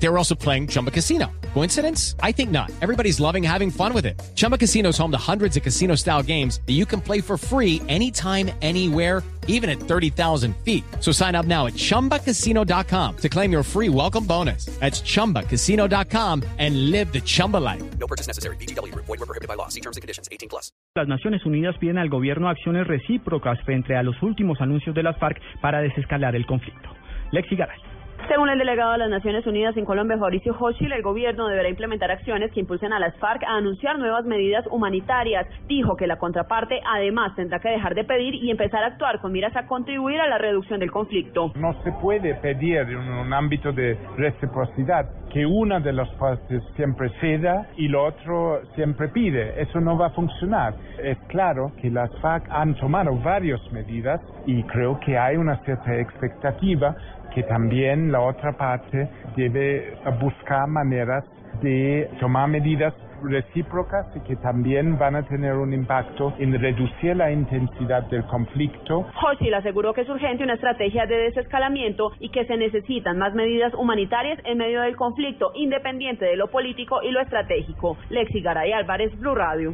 They 0.00 0.08
were 0.08 0.18
also 0.18 0.34
playing 0.34 0.68
Chumba 0.68 0.90
Casino. 0.90 1.30
Coincidence? 1.54 2.14
I 2.22 2.32
think 2.32 2.50
not. 2.50 2.70
Everybody's 2.80 3.18
loving 3.18 3.42
having 3.42 3.70
fun 3.70 3.92
with 3.92 4.06
it. 4.06 4.20
Chumba 4.36 4.56
Casino 4.56 4.90
is 4.90 4.98
home 4.98 5.10
to 5.10 5.18
hundreds 5.18 5.56
of 5.56 5.62
casino 5.62 5.96
style 5.96 6.22
games 6.22 6.60
that 6.66 6.74
you 6.74 6.86
can 6.86 7.00
play 7.00 7.20
for 7.20 7.36
free 7.36 7.82
anytime, 7.88 8.50
anywhere, 8.62 9.22
even 9.48 9.68
at 9.68 9.80
30,000 9.80 10.54
feet. 10.58 10.84
So 11.00 11.10
sign 11.10 11.34
up 11.34 11.46
now 11.46 11.66
at 11.66 11.72
chumbacasino.com 11.74 13.16
to 13.16 13.28
claim 13.28 13.50
your 13.50 13.62
free 13.64 13.88
welcome 13.88 14.24
bonus. 14.24 14.66
That's 14.78 15.00
chumbacasino.com 15.00 16.44
and 16.58 16.90
live 16.90 17.12
the 17.12 17.20
Chumba 17.20 17.56
life. 17.56 17.82
No 17.98 18.06
purchase 18.06 18.28
necessary. 18.28 18.56
BGW. 18.56 18.94
Void 18.94 19.08
were 19.08 19.26
prohibited 19.26 19.48
by 19.48 19.54
law. 19.54 19.68
See 19.68 19.80
terms 19.80 19.96
and 19.96 20.02
conditions. 20.02 20.28
18 20.30 20.48
plus. 20.48 20.70
Las 20.94 21.08
Naciones 21.08 21.44
Unidas 21.44 21.76
piden 21.78 21.98
al 21.98 22.08
gobierno 22.08 22.48
acciones 22.48 22.86
recíprocas 22.86 23.58
frente 23.64 23.96
a 23.96 24.02
los 24.02 24.20
últimos 24.22 24.60
anuncios 24.60 24.94
de 24.94 25.02
las 25.02 25.18
FARC 25.18 25.40
para 25.60 25.80
desescalar 25.80 26.36
el 26.36 26.46
conflicto. 26.46 26.88
Lexi 27.32 27.56
Garay. 27.56 27.87
Según 28.28 28.50
el 28.50 28.58
delegado 28.58 28.92
de 28.92 28.98
las 28.98 29.08
Naciones 29.08 29.46
Unidas 29.46 29.74
en 29.78 29.86
Colombia, 29.86 30.18
Fabricio 30.18 30.54
Hochil, 30.60 30.92
el 30.92 31.00
gobierno 31.00 31.48
deberá 31.48 31.70
implementar 31.70 32.10
acciones 32.10 32.52
que 32.52 32.60
impulsen 32.60 32.92
a 32.92 32.98
las 32.98 33.16
FARC 33.16 33.42
a 33.44 33.56
anunciar 33.56 33.98
nuevas 33.98 34.26
medidas 34.26 34.66
humanitarias. 34.70 35.46
Dijo 35.66 35.96
que 35.96 36.06
la 36.06 36.18
contraparte 36.18 36.78
además 36.86 37.34
tendrá 37.36 37.58
que 37.58 37.70
dejar 37.70 37.94
de 37.94 38.04
pedir 38.04 38.34
y 38.34 38.50
empezar 38.50 38.84
a 38.84 38.88
actuar 38.88 39.22
con 39.22 39.32
miras 39.32 39.56
a 39.56 39.66
contribuir 39.66 40.20
a 40.20 40.28
la 40.28 40.36
reducción 40.36 40.78
del 40.78 40.90
conflicto. 40.90 41.52
No 41.56 41.72
se 41.82 41.90
puede 41.92 42.34
pedir 42.34 42.80
en 42.80 42.98
un 42.98 43.32
ámbito 43.32 43.72
de 43.72 43.96
reciprocidad 44.18 45.08
que 45.32 45.46
una 45.46 45.80
de 45.80 45.92
las 45.94 46.10
partes 46.14 46.62
siempre 46.76 47.10
ceda 47.20 47.66
y 47.76 47.88
lo 47.88 48.04
otro 48.04 48.60
siempre 48.74 49.08
pide. 49.08 49.60
Eso 49.60 49.80
no 49.80 49.96
va 49.96 50.08
a 50.08 50.10
funcionar. 50.10 50.74
Es 51.02 51.16
claro 51.28 51.72
que 51.80 51.90
las 51.90 52.10
FARC 52.20 52.46
han 52.50 52.74
tomado 52.74 53.16
varias 53.16 53.60
medidas 53.72 54.20
y 54.44 54.62
creo 54.64 55.00
que 55.00 55.16
hay 55.16 55.36
una 55.36 55.56
cierta 55.64 55.96
expectativa 55.96 56.94
que 57.34 57.42
también 57.42 58.10
la 58.10 58.17
otra 58.20 58.52
parte 58.52 59.08
debe 59.36 59.96
buscar 60.20 60.66
maneras 60.68 61.24
de 61.62 62.08
tomar 62.20 62.48
medidas 62.48 62.94
recíprocas 63.22 64.06
y 64.14 64.20
que 64.20 64.36
también 64.36 64.98
van 64.98 65.16
a 65.16 65.22
tener 65.24 65.54
un 65.54 65.72
impacto 65.72 66.34
en 66.38 66.58
reducir 66.60 67.16
la 67.16 67.30
intensidad 67.30 68.04
del 68.04 68.24
conflicto. 68.24 69.06
Hochil 69.22 69.54
aseguró 69.54 69.92
que 69.92 70.02
es 70.02 70.08
urgente 70.08 70.44
una 70.44 70.54
estrategia 70.54 71.06
de 71.06 71.16
desescalamiento 71.16 72.12
y 72.20 72.30
que 72.30 72.44
se 72.46 72.56
necesitan 72.56 73.18
más 73.18 73.34
medidas 73.34 73.74
humanitarias 73.74 74.38
en 74.44 74.58
medio 74.58 74.82
del 74.82 74.96
conflicto, 74.96 75.52
independiente 75.54 76.24
de 76.24 76.36
lo 76.36 76.48
político 76.48 77.02
y 77.02 77.10
lo 77.10 77.20
estratégico. 77.20 77.96
Lexi 78.10 78.40
Garay 78.40 78.72
Álvarez, 78.72 79.18
Blue 79.18 79.34
Radio. 79.34 79.72